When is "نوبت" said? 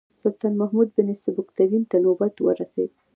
2.05-2.35